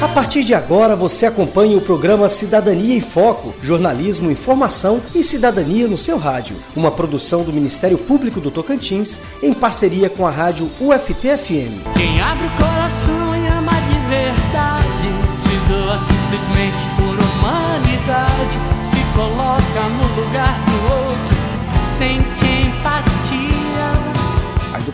[0.00, 5.88] A partir de agora você acompanha o programa Cidadania em Foco, jornalismo, informação e cidadania
[5.88, 10.70] no seu rádio, uma produção do Ministério Público do Tocantins em parceria com a rádio
[10.80, 11.94] UFT-FM.
[11.94, 13.25] Quem abre o coração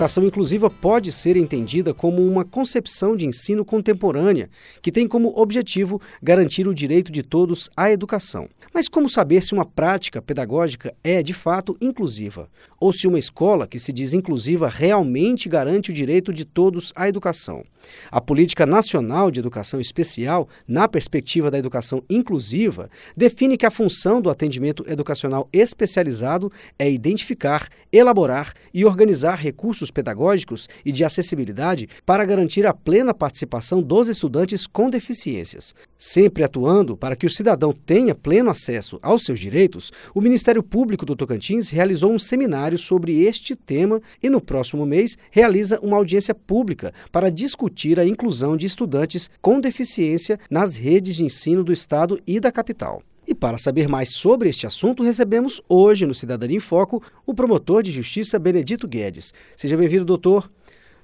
[0.00, 4.48] educação inclusiva pode ser entendida como uma concepção de ensino contemporânea
[4.80, 8.48] que tem como objetivo garantir o direito de todos à educação.
[8.72, 12.48] Mas como saber se uma prática pedagógica é de fato inclusiva?
[12.78, 17.06] Ou se uma escola que se diz inclusiva realmente garante o direito de todos à
[17.06, 17.62] educação?
[18.10, 24.20] A Política Nacional de Educação Especial, na perspectiva da educação inclusiva, define que a função
[24.20, 32.24] do atendimento educacional especializado é identificar, elaborar e organizar recursos pedagógicos e de acessibilidade para
[32.24, 35.74] garantir a plena participação dos estudantes com deficiências.
[35.98, 41.04] Sempre atuando para que o cidadão tenha pleno acesso aos seus direitos, o Ministério Público
[41.04, 46.34] do Tocantins realizou um seminário sobre este tema e, no próximo mês, realiza uma audiência
[46.34, 52.20] pública para discutir a inclusão de estudantes com deficiência nas redes de ensino do Estado
[52.26, 53.02] e da capital.
[53.30, 57.80] E para saber mais sobre este assunto, recebemos hoje no Cidadania em Foco o promotor
[57.80, 59.32] de justiça Benedito Guedes.
[59.56, 60.50] Seja bem-vindo, doutor.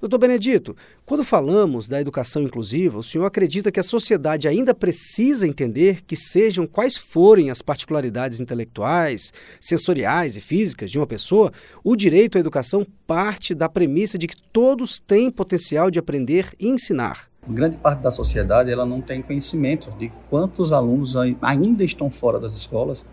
[0.00, 5.46] Doutor Benedito, quando falamos da educação inclusiva, o senhor acredita que a sociedade ainda precisa
[5.46, 9.30] entender que sejam quais forem as particularidades intelectuais,
[9.60, 11.52] sensoriais e físicas de uma pessoa,
[11.84, 16.68] o direito à educação parte da premissa de que todos têm potencial de aprender e
[16.68, 17.33] ensinar.
[17.46, 22.54] Grande parte da sociedade ela não tem conhecimento de quantos alunos ainda estão fora das
[22.54, 23.04] escolas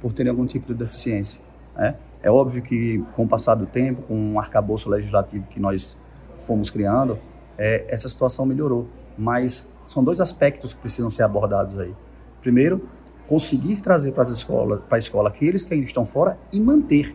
[0.00, 1.40] por terem algum tipo de deficiência.
[1.74, 1.94] Né?
[2.22, 5.96] É óbvio que, com o passar do tempo, com um arcabouço legislativo que nós
[6.46, 7.18] fomos criando,
[7.56, 8.86] é, essa situação melhorou.
[9.16, 11.94] Mas são dois aspectos que precisam ser abordados aí.
[12.42, 12.86] Primeiro,
[13.26, 17.14] conseguir trazer para as escolas, para a escola aqueles que ainda estão fora e manter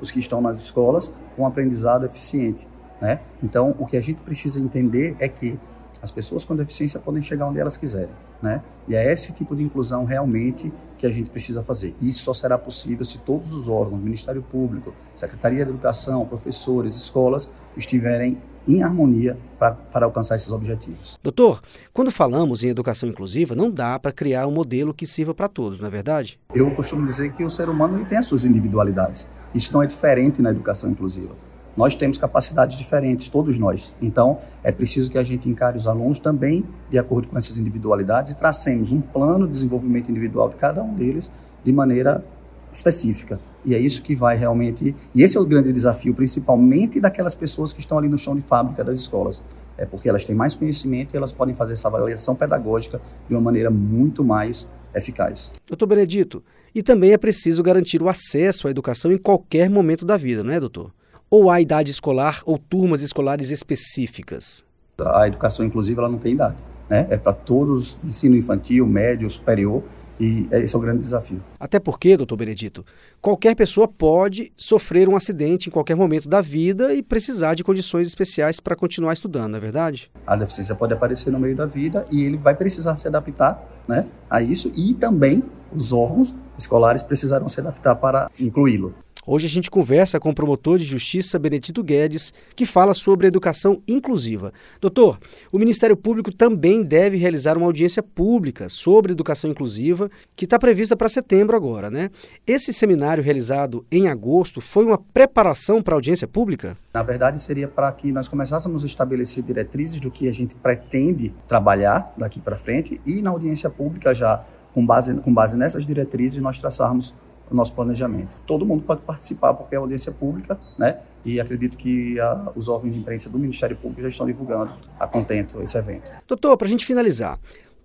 [0.00, 2.66] os que estão nas escolas com um aprendizado eficiente,
[3.00, 3.20] né?
[3.42, 5.58] Então, o que a gente precisa entender é que
[6.06, 8.62] as pessoas com deficiência podem chegar onde elas quiserem, né?
[8.86, 11.96] E é esse tipo de inclusão realmente que a gente precisa fazer.
[12.00, 17.50] Isso só será possível se todos os órgãos, Ministério Público, Secretaria de Educação, professores, escolas,
[17.76, 21.18] estiverem em harmonia para alcançar esses objetivos.
[21.22, 21.60] Doutor,
[21.92, 25.80] quando falamos em educação inclusiva, não dá para criar um modelo que sirva para todos,
[25.80, 26.38] não é verdade?
[26.54, 29.28] Eu costumo dizer que o ser humano ele tem as suas individualidades.
[29.52, 31.34] Isso não é diferente na educação inclusiva.
[31.76, 33.94] Nós temos capacidades diferentes, todos nós.
[34.00, 38.32] Então, é preciso que a gente encare os alunos também de acordo com essas individualidades
[38.32, 41.30] e tracemos um plano de desenvolvimento individual de cada um deles
[41.62, 42.24] de maneira
[42.72, 43.38] específica.
[43.64, 44.94] E é isso que vai realmente.
[45.14, 48.42] E esse é o grande desafio, principalmente daquelas pessoas que estão ali no chão de
[48.42, 49.42] fábrica das escolas.
[49.76, 53.40] É porque elas têm mais conhecimento e elas podem fazer essa avaliação pedagógica de uma
[53.40, 55.52] maneira muito mais eficaz.
[55.66, 56.42] Doutor Benedito,
[56.74, 60.52] e também é preciso garantir o acesso à educação em qualquer momento da vida, não
[60.52, 60.92] é, doutor?
[61.28, 64.64] Ou há idade escolar ou turmas escolares específicas?
[64.98, 66.56] A educação inclusiva ela não tem idade.
[66.88, 67.06] Né?
[67.10, 69.82] É para todos, ensino infantil, médio, superior,
[70.18, 71.42] e esse é o grande desafio.
[71.60, 72.84] Até porque, doutor Benedito,
[73.20, 78.06] qualquer pessoa pode sofrer um acidente em qualquer momento da vida e precisar de condições
[78.06, 80.10] especiais para continuar estudando, não é verdade?
[80.26, 84.06] A deficiência pode aparecer no meio da vida e ele vai precisar se adaptar né,
[84.30, 85.42] a isso e também
[85.74, 88.94] os órgãos escolares precisarão se adaptar para incluí-lo.
[89.28, 93.82] Hoje a gente conversa com o promotor de justiça Benedito Guedes, que fala sobre educação
[93.88, 94.52] inclusiva.
[94.80, 95.18] Doutor,
[95.50, 100.96] o Ministério Público também deve realizar uma audiência pública sobre educação inclusiva, que está prevista
[100.96, 102.08] para setembro agora, né?
[102.46, 106.76] Esse seminário realizado em agosto foi uma preparação para a audiência pública?
[106.94, 111.34] Na verdade, seria para que nós começássemos a estabelecer diretrizes do que a gente pretende
[111.48, 116.40] trabalhar daqui para frente e na audiência pública já com base, com base nessas diretrizes,
[116.40, 117.12] nós traçarmos
[117.50, 118.30] o nosso planejamento.
[118.46, 120.98] Todo mundo pode participar porque é audiência pública, né?
[121.24, 125.06] E acredito que a, os órgãos de imprensa do Ministério Público já estão divulgando a
[125.06, 126.10] contento esse evento.
[126.26, 127.38] Doutor, para a gente finalizar,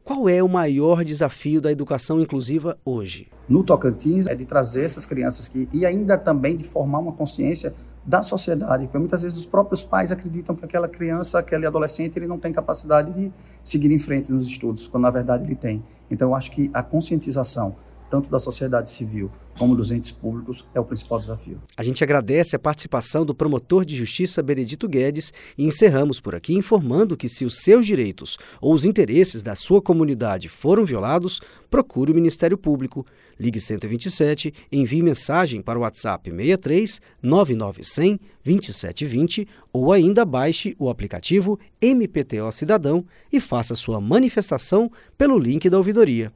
[0.04, 3.28] qual é o maior desafio da educação inclusiva hoje?
[3.48, 7.74] No Tocantins é de trazer essas crianças que e ainda também de formar uma consciência
[8.04, 12.26] da sociedade, porque muitas vezes os próprios pais acreditam que aquela criança, aquele adolescente, ele
[12.26, 13.32] não tem capacidade de
[13.64, 15.84] seguir em frente nos estudos, quando na verdade ele tem.
[16.10, 17.76] Então eu acho que a conscientização
[18.12, 21.62] tanto da sociedade civil como dos entes públicos, é o principal desafio.
[21.78, 26.54] A gente agradece a participação do promotor de justiça Benedito Guedes e encerramos por aqui
[26.54, 32.12] informando que se os seus direitos ou os interesses da sua comunidade foram violados, procure
[32.12, 33.06] o Ministério Público.
[33.40, 41.60] Ligue 127, envie mensagem para o WhatsApp 63 99100 2720 ou ainda baixe o aplicativo
[41.80, 46.32] MPTO Cidadão e faça sua manifestação pelo link da ouvidoria.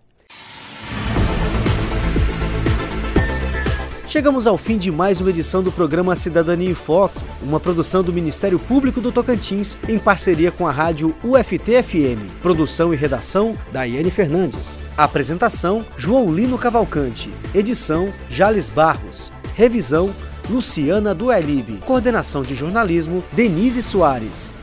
[4.15, 8.13] Chegamos ao fim de mais uma edição do programa Cidadania em Foco, uma produção do
[8.13, 12.39] Ministério Público do Tocantins em parceria com a rádio UFT-FM.
[12.41, 14.79] Produção e redação, Daiane Fernandes.
[14.97, 17.29] Apresentação, João Lino Cavalcante.
[17.53, 19.33] Edição, Jales Barros.
[19.53, 20.15] Revisão,
[20.50, 21.81] Luciana Duelib.
[21.85, 24.53] Coordenação de jornalismo, Denise Soares.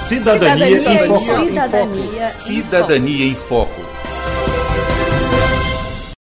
[0.00, 1.24] Cidadania, Cidadania em Foco.
[1.46, 3.71] Cidadania em Cidadania em Foco.